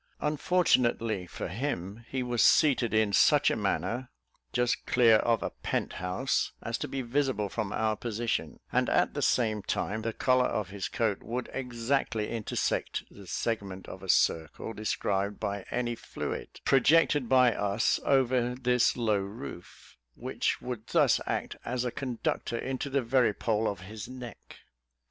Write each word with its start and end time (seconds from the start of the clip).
Unfortunately 0.19 1.27
for 1.27 1.47
him, 1.47 2.03
he 2.09 2.23
was 2.23 2.41
seated 2.41 2.91
in 2.91 3.13
such 3.13 3.51
a 3.51 3.55
manner, 3.55 4.09
just 4.51 4.87
clear 4.87 5.17
of 5.17 5.43
a 5.43 5.51
pent 5.51 5.93
house, 5.93 6.53
as 6.63 6.79
to 6.79 6.87
be 6.87 7.03
visible 7.03 7.49
from 7.49 7.71
our 7.71 7.95
position; 7.95 8.59
and 8.71 8.89
at 8.89 9.13
the 9.13 9.21
same 9.21 9.61
time, 9.61 10.01
the 10.01 10.11
collar 10.11 10.47
of 10.47 10.69
his 10.69 10.87
coat 10.89 11.21
would 11.21 11.51
exactly 11.53 12.31
intersect 12.31 13.03
the 13.11 13.27
segment 13.27 13.87
of 13.87 14.01
a 14.01 14.09
circle 14.09 14.73
described 14.73 15.39
by 15.39 15.65
any 15.69 15.93
fluid, 15.93 16.59
projected 16.65 17.29
by 17.29 17.53
us 17.53 17.99
over 18.03 18.55
this 18.55 18.97
low 18.97 19.19
roof, 19.19 19.97
which 20.15 20.59
would 20.63 20.87
thus 20.87 21.21
act 21.27 21.57
as 21.63 21.85
a 21.85 21.91
conductor 21.91 22.57
into 22.57 22.89
the 22.89 23.03
very 23.03 23.35
pole 23.35 23.67
of 23.67 23.81
his 23.81 24.09
neck. 24.09 24.61